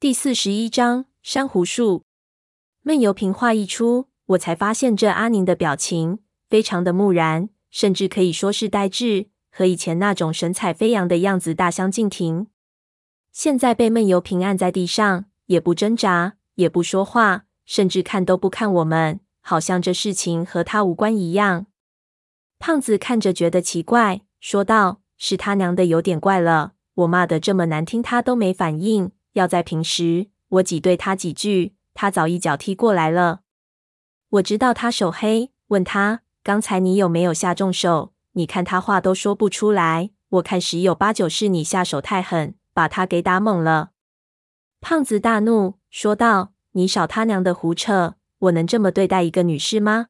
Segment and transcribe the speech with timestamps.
[0.00, 2.04] 第四十一章珊瑚树。
[2.80, 12.46] 闷油瓶话一出，我才发现这阿宁的表情非常的木然，甚至可以说是呆滞，和以前那种神采飞扬的样子大相径庭。
[13.30, 21.66] 现在被闷油瓶按在地上，也不挣扎，也不说话，甚至看都不看我们，好像这事情和他无关一样。
[22.58, 33.40] 胖子看着觉得奇怪，说道：“是他娘的有点怪了，我骂的这么难听，他都没反应。”要在平时，我挤对他几句，他早一脚踢过来了。
[34.30, 38.12] 我知道他手黑，问他刚才你有没有下重手？
[38.32, 43.90] 你看他话都说不出来，我看十有八九是你下手太狠，把他给打懵了。
[44.80, 48.14] 胖子大怒，说道：“你少他娘的胡扯！
[48.38, 50.06] 我能这么对待一个女士吗？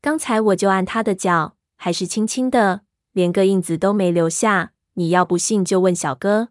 [0.00, 2.80] 刚才我就按他的脚，还是轻轻的，
[3.12, 4.72] 连个印子都没留下。
[4.94, 6.48] 你要不信，就问小哥。”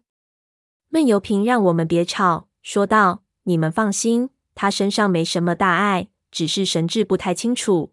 [0.96, 7.92] 闷油瓶让我们别吵，说道：“你们放心，他身上没什么大碍，只是神志不太清楚，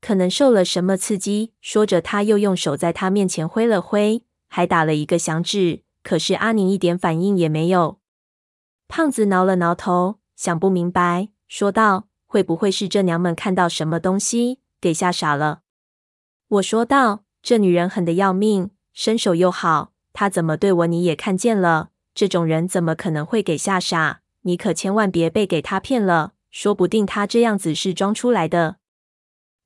[0.00, 5.82] 可能受了什么刺激。”说着，他又用手在他面前挥了挥，还打了一个响指。
[6.02, 7.98] 可是阿宁一点反应也没有。
[8.88, 15.60] 胖子挠了挠头，想不明白，说道：“会不会是这娘们看到什么东西，给吓傻了？”
[16.48, 24.22] 我说道：“这女人狠得要命，身手又好，她怎么对我，你也看见了。”这种人怎么可能会给吓傻？
[24.40, 28.78] 你可千万别被给他骗了，说不定他这样子是装出来的。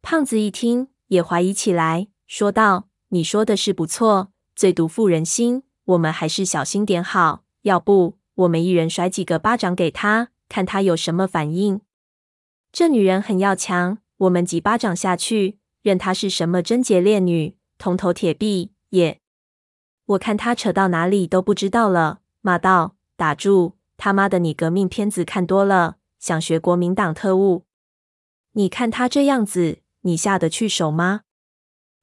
[0.03, 7.45] 胖子一听也怀疑起来，说道：“你说的是不错，最毒妇人心，我们还是小心点好。
[7.62, 11.81] 要不我们一人甩几个巴掌给他，看他有什么反应。
[12.73, 19.21] 这女人很要强，我们几巴掌下去，任她是什么贞洁烈女、铜头铁臂也，
[20.06, 23.75] 我看她扯到哪里都不知道了。”骂道：“打住！
[23.97, 27.65] 他妈的，你革命片子看多了，想学国民党特务？
[28.53, 31.23] 你看他这样子，你下得去手吗？”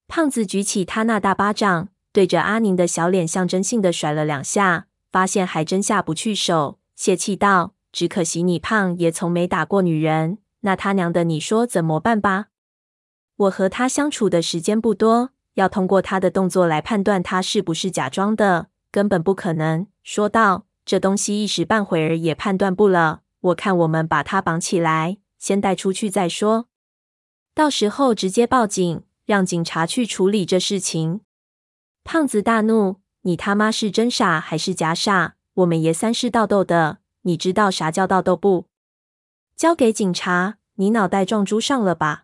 [0.07, 12.47] 胖子举起他那大巴掌，对着阿宁的小脸象征性的甩了两下，发现还真下不去手，泄气道：“只可惜你胖也从没打过女人，那他娘的，你说怎么办吧？
[13.35, 23.21] 我和他相处的时间不多，要通过他的动作来判断他是不是假装的，根本不可能。”说道：“这东西一时半会儿也判断不了。
[23.39, 26.67] 我看我们把他绑起来，先带出去再说。
[27.53, 31.21] 到时候直接报警，让警察去处理这事情。”
[32.03, 35.35] 胖子大怒：“你他妈是真傻还是假傻？
[35.55, 38.65] 我们爷三是盗斗的，你知道啥叫盗斗不？
[39.55, 42.23] 交给警察，你脑袋撞猪上了吧？”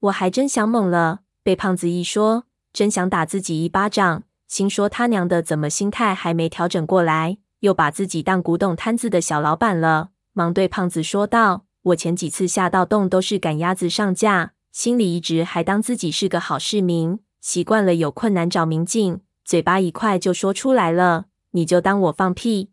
[0.00, 4.24] 我还真想懵了，被胖子一说，真想打自己一巴掌。
[4.54, 10.10] 心说他娘的，怎么心态还没调整过来，又把自己当古董摊子的小老板了？
[10.32, 21.24] 忙对胖子说道：“我前几次下盗洞都是赶鸭子上架，心里一直还当自己是个好市民，习惯了有困难找明镜，嘴巴一快就说出来了。
[21.50, 22.70] 你就当我放屁。”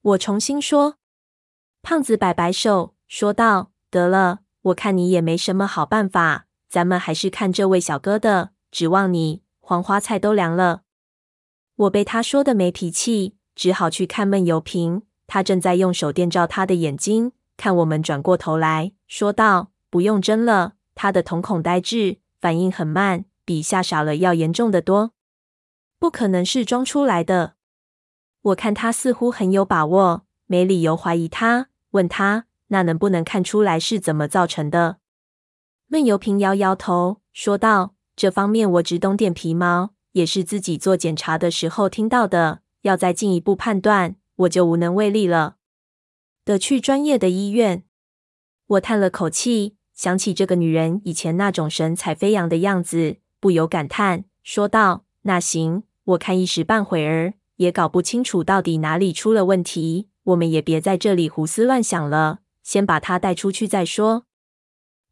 [0.00, 0.94] 我重新说。
[1.82, 10.84] 胖子摆摆手说道：“得了，我看你也没什么好办法，咱们还是看这位小哥的，指望你，黄花菜都凉了。”
[11.76, 15.02] 我被他说的没脾气，只好去看闷油瓶。
[15.26, 25.12] 他正在用手电照他的眼睛，看我们转过头来说道：“不用争了。”他的瞳孔呆滞，反应很慢，比吓傻了要严重得多。
[25.98, 27.54] 不可能是装出来的。
[28.40, 31.68] 我看他似乎很有把握，没理由怀疑他。
[31.90, 34.98] 问他：“那能不能看出来是怎么造成的？”
[35.88, 45.56] 闷油瓶摇摇头，说道：“这方面我只懂点皮毛。”也是自己做检查的时候听到的，要再进一步判断，我就无能为力了。
[46.42, 47.84] 得去专业的医院。
[48.68, 64.24] 我叹了口气，想起这个女人以前那种神采飞扬的样子，不由感叹，说道：“那行，我看一时半会儿也搞不清楚到底哪里出了问题，我们也别在这里胡思乱想了，先把她带出去再说。”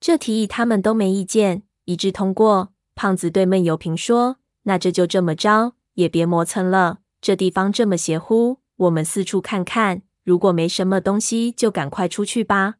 [0.00, 2.72] 这提议他们都没意见，一致通过。
[2.94, 4.38] 胖子对闷油瓶说。
[4.64, 6.98] 那这就这么着，也别磨蹭了。
[7.20, 12.74] 这地方这么邪乎，我们四处看看，如果没什么东西，就赶快出去吧。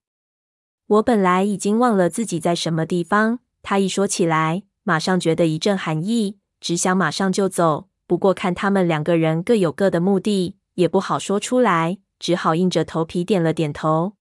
[0.87, 7.89] 我本来已经忘了自己在什么地方，他一说起来，马上觉得一阵寒意，只想马上就走。
[8.07, 14.13] 不过看他们两个人各有各的目的，也不好说出来，只好硬着头皮点了点头。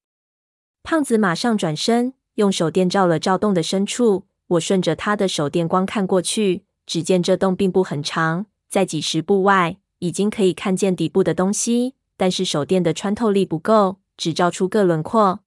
[0.84, 4.28] 胖子马上转身，用手电照了照洞的深处。
[4.48, 6.64] 我顺着他的手电光看过去。
[6.86, 11.96] 只见这洞并不很长，在几十步外，已经可以看见底部的东西。
[12.16, 15.40] 但是手电的穿透力不够，只照出个轮廓。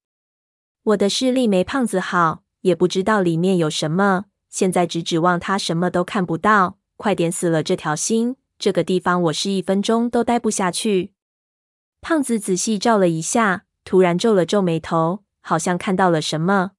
[0.82, 4.26] 我的视力没胖子好，也不知道里面有什么。
[4.48, 8.36] 现在只指望他什么都看不到，快点死了这条心。
[8.58, 11.12] 这个地方我是一分钟都待不下去。
[12.00, 16.72] 胖子仔细照了一下，突然皱了皱眉头，好像看到了什么。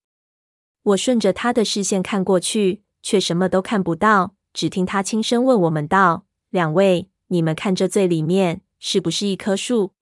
[0.83, 4.36] 我顺着他的视线看过去，却什么都看不到。
[4.53, 9.93] 只听他轻声问我们道：“两位，你们看这最里面是不是一棵树？”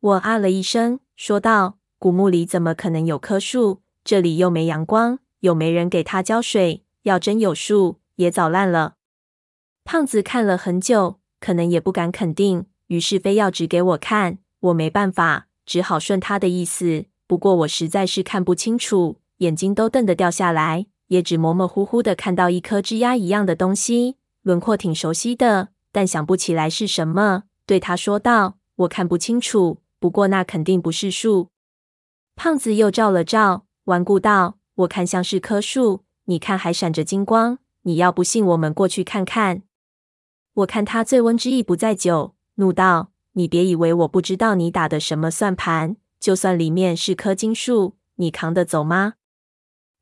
[0.00, 3.82] 我啊了一声，说道：“古墓里怎么可能有棵树？
[4.04, 6.84] 这里又没阳光，又没人给它浇水。
[7.02, 8.94] 要真有树，也早烂了。”
[9.84, 14.38] 胖子看了很久，可能也不敢肯定，于是非要指给我看。
[14.60, 17.06] 我没办法，只好顺他的意思。
[17.26, 20.86] 不过我实在是看不清楚，眼睛都瞪得掉下来。
[21.08, 27.44] 也只模模糊糊的看到一颗枝桠一样的东西，轮廓挺熟悉的，但想不起来是什么。
[27.66, 31.48] 对他说道：“我看不清楚，不过那肯定不是树。”
[32.36, 37.58] 胖子又照了照，顽固道：“我看像是棵树，你看还闪着金光。
[37.82, 39.62] 你要不信，我们过去看看。”
[40.54, 45.96] 我看他醉翁之意不在酒，怒道：“你别以为我不知道你打的什么算盘。
[46.18, 49.14] 就算里面是棵金树，你扛得走吗？”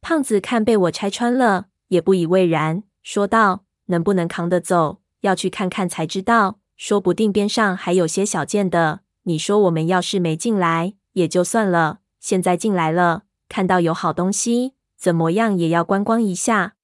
[0.09, 6.61] 胖子看被我拆穿了，也不以为然，说道：“能不能扛得走，要去看看才知道。
[6.77, 9.01] 说不定边上还有些小件的。
[9.25, 16.77] 你说我们要是没进来也就算了，现在进来了，看到有好东西，怎么样也要观光一下。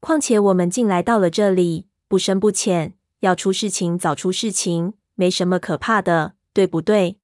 [0.00, 7.16] 况且我们进来到了这里，不深不浅，要出事情早出事情，没什么可怕的，对不对？”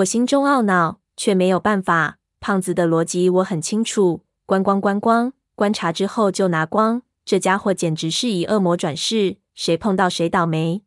[0.00, 2.16] 我心中懊恼，却没有办法。
[2.46, 7.00] 胖子的逻辑我很清楚，观光观光，观察之后就拿光。
[7.24, 10.82] 这家伙简直是以恶魔转世，谁碰到谁倒霉。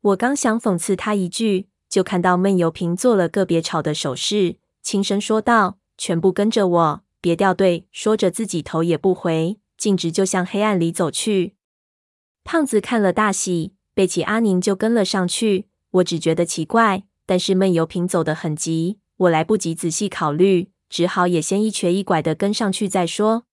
[0.00, 11.54] 我刚想讽刺他一句，就看到闷油瓶做了个别吵的手势，轻声说道：“全部跟着我，别掉队。”说着自己头也不回，径直就向黑暗里走去。
[12.44, 15.66] 胖子看了大喜，背起阿宁就跟了上去。
[15.90, 19.00] 我只觉得奇怪，但是闷油瓶走得很急。
[19.22, 23.44] 我来不及仔细考虑，只好也先一瘸一拐的跟上去再说。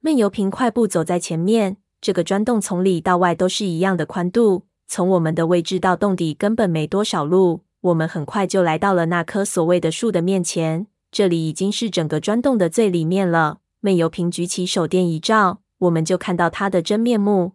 [0.00, 7.62] 闷油瓶快步走在前面，这个砖洞从里到外都是一样的宽度，从我们的位置到洞底根本没多少路。
[7.82, 13.60] 我们很快就来到了那棵所谓的树的面前，这里已经是整个砖洞的最里面了。
[13.80, 17.52] 闷油瓶举起手电一照，我们就看到它的真面目。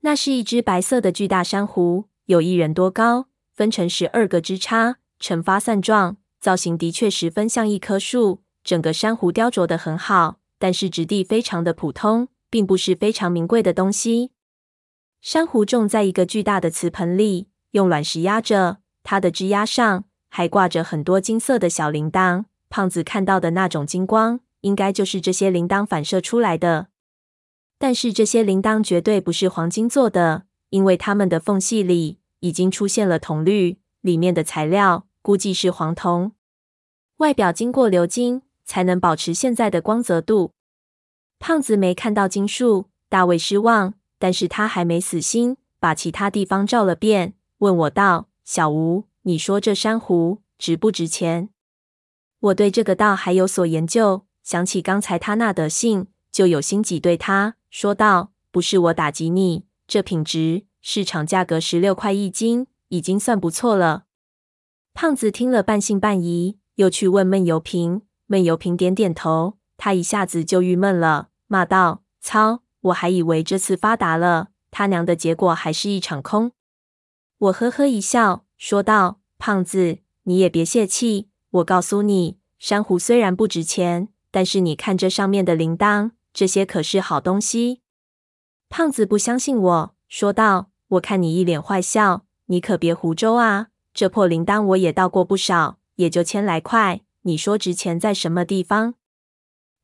[0.00, 6.16] 那是一只白色的巨大珊瑚，有一人多高，分成十二个枝杈，呈发散状。
[6.46, 14.30] 造型的确十分像一棵树，整个珊瑚雕琢得很好，但是质地非常的普通，并不是非常名贵的东西。
[15.20, 22.44] 珊瑚种在一个巨大的瓷盆里，用卵石压着，它的枝桠上还挂着很多金色的小铃铛。
[22.70, 26.86] 胖子看到的那种金光，应该就是这些铃铛反射出来的。
[27.76, 36.30] 但是这些铃铛绝对不是黄金做的，因为它们的缝隙里已经出现了铜绿，里面的材料估计是黄铜。
[37.18, 40.52] 外表经过鎏金，才能保持现在的光泽度。
[41.38, 43.94] 胖子没看到金树，大为失望。
[44.18, 51.50] 但是他还没死心，把其他地方照了遍，问我道：“小吴，你说这珊瑚值不值钱？”
[52.40, 64.04] 我对这个道还有所研究，想起刚才他那德性，就有心挤对他说道：“不是我打击你，这品质，市场价格十六块一斤，已经算不错了。”
[64.94, 66.56] 胖子听了半信半疑。
[66.76, 72.62] 又去问闷油瓶，闷油瓶点点头，他一下子就郁闷了，骂道：“操！
[72.80, 76.52] 我还以为这次发达了，他娘的，结果还是一场空。”
[77.38, 81.28] 我呵呵一笑，说道：“胖子，你也别泄气。
[81.50, 87.80] 我告诉你，珊瑚虽然不值钱，但是你看这上面的铃铛，这些可是好东西。”
[88.68, 93.68] 胖子不相信我，说道：“我看你一脸坏笑，你可别胡诌啊！
[93.94, 98.94] 这破铃铛我也到过不少。”也就千来块，你说值钱在什么地方？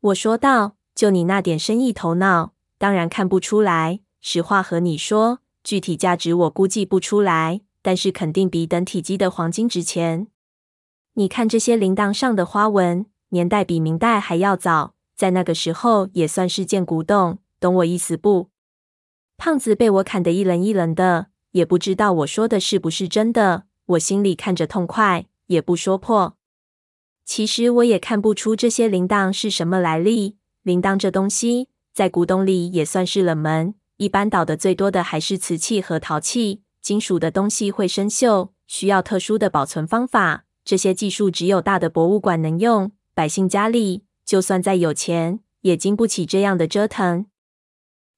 [0.01, 4.01] 我说道：“就你那点生意头脑，当然看不出来。
[4.21, 10.29] 实话和你说，具体价值我估计不出来，但是肯定比等体积的黄金值钱。
[11.15, 18.51] 你看这些铃铛上的花纹，年代比明代还要早，在那个时候也算是件古董，懂我意思不？”
[19.39, 23.65] 胖子被我砍得一愣一愣的，也不知道我说的是不是真的。
[23.87, 25.27] 我心里看着痛快。
[25.53, 26.37] 也不说破。
[27.25, 30.37] 其实我也看不出这些铃铛是什么来历。
[30.63, 36.63] 铃铛这东西在古董里也算是冷门，一般倒的最多的还是瓷器和陶器。
[36.81, 40.45] 金属的东西会生锈，需要特殊的保存方法。
[40.65, 47.27] 这些技术只有大的博物馆能用，百姓家里就算再有钱，也经不起这样的折腾。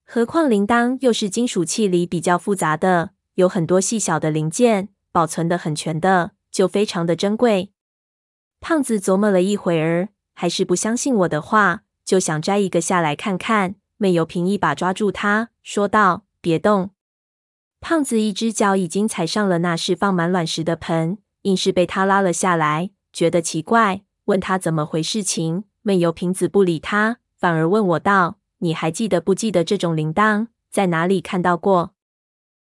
[0.07, 7.73] 何况铃铛又是金属器里比较复杂的，有很多细小的零件，保存的很全的，就非常的珍贵。
[8.61, 13.75] 胖子琢磨了一会儿，还是不相信我的话，就想摘一个下来看看。
[13.96, 16.90] 媚油瓶一把抓住他，说道：“别动！”
[17.80, 22.90] 胖子一只脚已经踩上了那是放满卵石的盆，硬是被他拉了下来。
[23.12, 25.64] 觉得奇怪，问他怎么回事情。
[25.82, 31.94] 媚油瓶子不理他，反而问我道：“你还记得不记得这种铃铛在哪里看到过？”